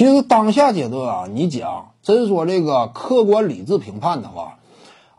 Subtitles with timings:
[0.00, 4.58] 其实当下阶段啊，你讲真说这个客观理智评判的话，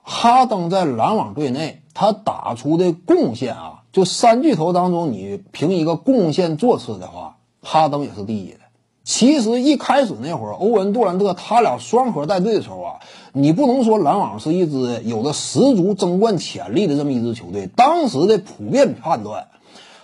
[0.01, 8.57] 哈登在篮网队内他打出的贡献啊，就三巨头当中，你凭一个贡献座次的话，哈登也是第一的。
[9.03, 12.95] 其实一开始那会儿，欧文杜兰特他俩双核带队的时候啊，
[13.33, 17.67] 你不能说篮网是一支有着十足争冠潜力的这么一支球队。
[17.67, 19.49] 当时的普遍判断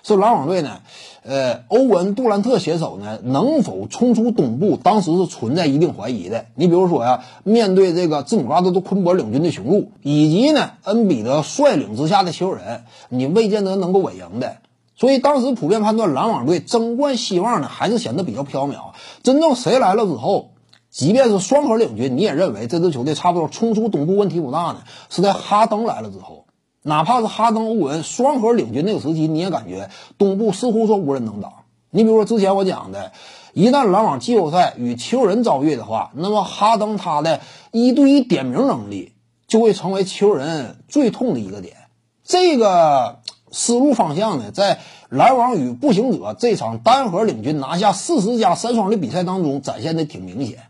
[0.08, 0.80] 这篮网队呢，
[1.24, 6.46] 呃，欧文杜兰特携手呢能否冲出东部，当时是存在一定怀疑的。
[6.56, 14.60] 你比如说呀，面对这个字母哥都昆博领军的雄鹿，以及呢恩比德率领之下的球人，你未见得能够稳赢的。
[14.96, 18.94] 所以当时普遍判断篮网队争冠希望呢，还是显得比较缥缈。
[19.24, 20.52] 真正谁来了之后，
[20.90, 24.84] 即便是双核领军，你也认为这支球队差不多冲出东部问题不大呢？
[25.10, 26.46] 是在哈登来了之后，
[26.88, 31.52] 哪怕是哈登、欧文双核领军那个时期，你也感觉东部似乎说无人能挡。
[31.92, 33.12] 你比如说之前我讲的，
[33.54, 37.42] 一旦篮网季后赛与球人遭遇的话，那么哈登他的
[37.72, 39.14] 一对一点名能力
[39.48, 41.76] 就会成为球人最痛的一个点。
[42.24, 43.20] 这个。
[43.50, 50.64] 思路方向呢，在篮网与步行者这场单核领军拿下四十加三双的比赛当中展现的挺明显。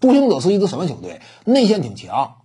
[0.00, 1.20] 步行者是一支什么球队？
[1.44, 2.38] 内线挺强，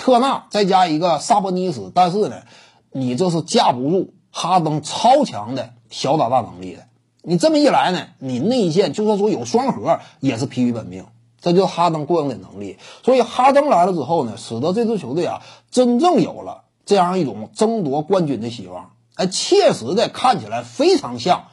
[0.00, 2.42] 特纳再加一个萨博尼斯，但是呢，
[2.90, 6.86] 你这是架不住哈登超强的小打大能力的。
[7.22, 11.04] 你这么一来呢，你内线就算说有双核也是疲于奔命，
[11.40, 12.78] 这就是哈登过硬的能力。
[13.04, 16.64] 所以哈登来了之后呢，使得这支球队啊真正有了。
[16.86, 21.44] 这样一种争夺冠军的希望，哎，切实的看起来非常像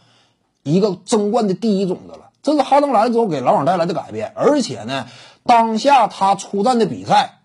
[0.63, 2.29] 一个争冠的第一种子了。
[2.41, 5.05] 这是哈登来了之后给篮网带来的改变，而且呢，
[5.43, 7.41] 当下他出战的比赛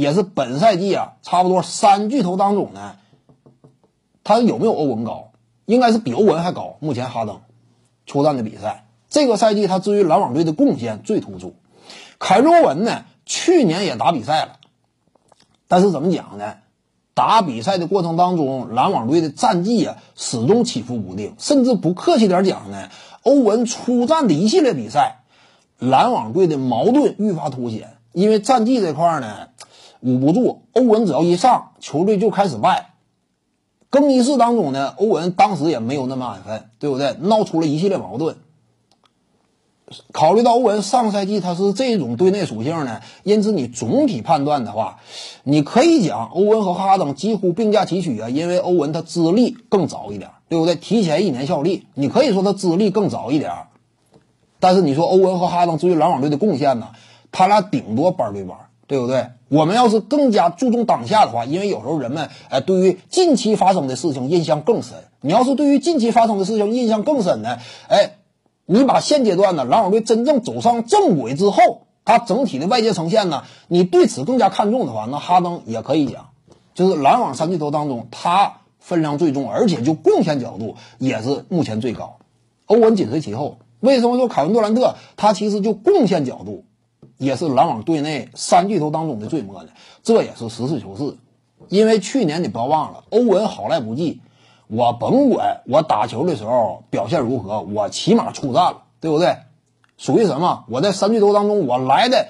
[0.00, 2.96] 也是本赛季啊，差不多三巨头当中呢，
[4.24, 5.32] 他有没有欧文高？
[5.66, 6.78] 应该是比欧文还高。
[6.80, 7.42] 目前哈登
[8.06, 11.54] 出战的比赛，这个赛季他至于篮网队的贡献最突出。
[12.18, 14.52] 凯瑞欧文呢，去年也打比赛了，
[15.68, 16.54] 但是怎么讲呢？
[17.12, 22.88] 打比赛的过程当中，篮网队的战绩啊始终起伏不定，甚至不客气点讲呢，
[23.22, 25.18] 欧文出战的一系列比赛，
[25.78, 27.98] 篮网队的矛盾愈发凸显。
[28.12, 29.50] 因为战绩这块呢
[30.00, 32.94] 捂不住，欧文只要一上，球队就开始败。
[33.90, 37.16] 更衣室当中呢，欧文当时也没有那么安分，对不对？
[37.20, 38.36] 闹出了一系列矛盾。
[40.12, 45.00] 考虑到欧文上赛季他是这种队内属性呢，因此你总体判断的话，
[45.42, 50.76] 你可以讲欧文和哈登几乎并驾齐驱啊，因为欧文他资历更早一点，对不对？
[50.76, 53.50] 提前一年效力，你可以说他资历更早一点。
[54.60, 56.90] 但是你说欧文和哈登对于篮网队的贡献呢，
[57.32, 58.56] 他俩顶多班对班，
[58.90, 59.28] 对不对？
[59.48, 64.98] 我们要是更加注重当下的话，因为有时候人们哎对于近期发生的事情印象更深。
[65.20, 68.16] 你要是对于近期发生的事情印象更深呢，哎。
[68.72, 76.28] 你把现阶段呢篮网队真正走上正轨之后，他整体的外界呈现呢，你对此更加看重的话，那哈登也可以讲，
[76.72, 82.18] 就是篮网三巨头当中他分量最重，而且就贡献角度也是目前最高。
[82.66, 83.58] 欧文紧随其后。
[83.80, 86.64] 为什么说凯文杜兰特他其实就贡献角度
[87.20, 89.68] 也是篮网队内三巨头当中的最末的？
[90.02, 91.18] 这也是实事求是，
[91.68, 94.22] 因为去年你不要忘了，欧文好赖不济。
[94.68, 99.36] 我甭管我打球的时候表现如何，我起码出战了，对不对？
[99.98, 100.64] 属于什么？
[100.68, 102.28] 我在三巨头当中，我来的，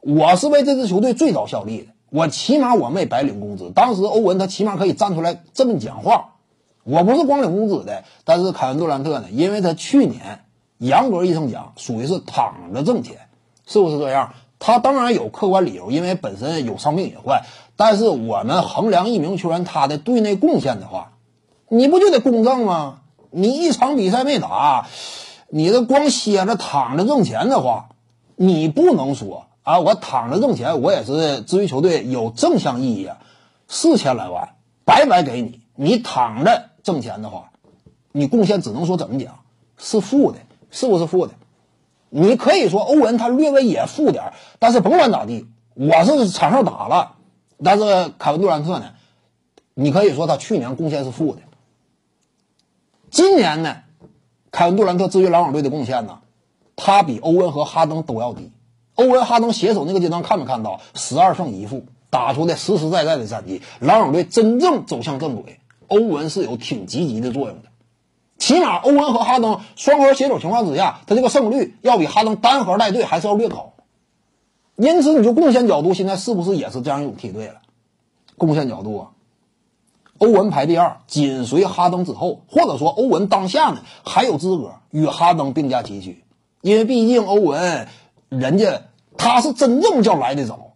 [0.00, 1.92] 我是为这支球队最早效力的。
[2.10, 3.70] 我起码我没白领工资。
[3.72, 6.30] 当时欧文他起码可以站出来这么讲话，
[6.82, 8.02] 我不是光领工资的。
[8.24, 9.26] 但是凯文杜兰特呢？
[9.30, 10.44] 因为他去年
[10.78, 13.28] 严格意义上讲属于是躺着挣钱，
[13.66, 14.34] 是不是这样？
[14.58, 17.42] 他当然有客观理由，因为本身有伤病隐患。
[17.74, 21.12] 但是我们衡量一名球员他的队内贡献的话，
[21.68, 23.00] 你不就得公正吗？
[23.30, 24.86] 你一场比赛没打，
[25.48, 27.88] 你这光歇着躺着挣钱的话，
[28.36, 33.16] 你不能说啊，我躺着挣钱，我也是至于球队有正向意义啊，
[33.66, 34.50] 四千来万
[34.84, 37.50] 白白给你，你躺着挣钱的话，
[38.12, 39.40] 你贡献只能说怎么讲
[39.76, 40.38] 是负的，
[40.70, 41.32] 是不是负的？
[42.14, 47.12] 你可以说欧文他略微也负点，但是甭管咋地，我是场上打了，
[47.64, 48.92] 但是凯文杜兰特呢，
[49.72, 51.40] 你可以说他去年贡献是负的。
[53.10, 53.78] 今年呢，
[54.50, 56.18] 凯文杜兰特至于篮网队的贡献呢，
[56.76, 58.52] 他比欧文和哈登都要低。
[58.94, 63.62] 欧文哈登携手那个阶段看没看到十二胜一负打出的实实在在的战绩？
[63.80, 67.70] 篮网队真正走向正轨，欧文是有挺积极的作用的。
[68.42, 73.74] 起码欧文和哈登双核携手情况之下，他这个胜率要比哈登单核带队还是要略高。
[74.74, 77.60] 因此，你就贡献角度，现在是不是也是这样一种梯队了？
[78.36, 79.06] 贡献角度啊。
[80.18, 86.24] 欧文排第二，紧随哈登之后，或者说欧文当下呢还有资格与哈登并驾齐驱。
[86.62, 87.86] 因为毕竟欧文
[88.28, 88.82] 人家
[89.16, 90.72] 他是真正叫来得早，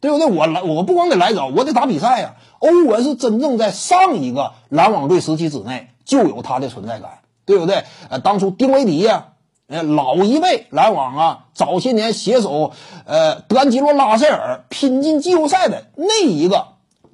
[0.00, 0.26] 对不对？
[0.26, 2.36] 我来我不光得来早，我得打比赛呀。
[2.60, 7.84] 欧文是真正在上一个篮网队时期之内就有他的存在感，对不对？
[8.08, 9.28] 呃，当初丁威迪呀，
[9.68, 12.72] 呃，老一辈篮网啊，早些年携手
[13.04, 16.66] 呃德安吉罗拉塞尔拼进季后赛的那一个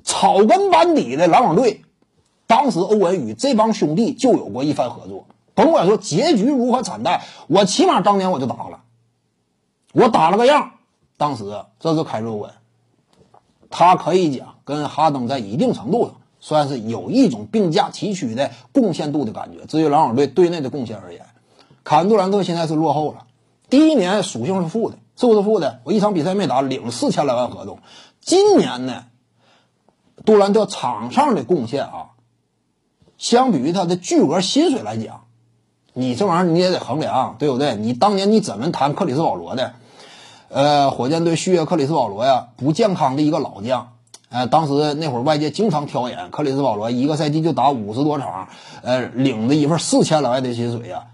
[0.03, 1.83] 草根班底的篮网队，
[2.47, 5.27] 当时欧文与这帮兄弟就有过一番合作。
[5.55, 8.81] 甭管说结局如何惨淡，我起码当年我就打了，
[9.93, 10.71] 我打了个样。
[11.19, 11.45] 当时
[11.79, 12.51] 这是凯瑞欧文。
[13.69, 19.65] 他可以讲跟哈登在一定程度上算是有一种并驾齐驱的贡献度的感觉。
[19.67, 21.25] 至于篮网队队内的贡献而言，
[21.85, 23.25] 凯文杜兰特现在是落后了。
[23.69, 25.81] 第一年属性是负的，是不是负的？
[25.85, 27.79] 我一场比赛没打，领四千来万合同。
[28.21, 29.05] 今年呢，
[30.25, 32.11] 杜兰特场上的贡献啊，
[33.19, 35.25] 相比于他的巨额薪水来讲，
[35.95, 37.75] 你这玩意儿你也得衡量，对不对？
[37.77, 39.75] 你当年你怎么谈克里斯保罗的？
[40.49, 43.96] 呃，火箭队续约克里斯保罗呀，不健康的一个老将。
[44.29, 48.49] 呃，当时那会儿外界经常挑眼克里斯保罗，一个赛季就打五十多场，
[48.83, 51.05] 呃，领着一份四千来万的薪水呀。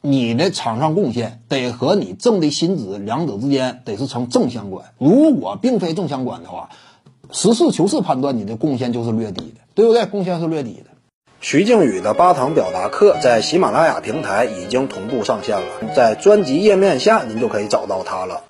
[0.00, 4.86] 你的场上贡献得和你挣的薪资两者之间得是成正相关。
[4.98, 6.70] 如果并非正相关的话，
[7.32, 10.06] 实事求是判断你的贡献就是略低的，对不对？
[10.06, 10.90] 贡献是略低的。
[11.40, 18.42] 徐静宇的八堂表达课在喜马拉雅平台已经同步上线了，在专辑页面下您就可以找到它了。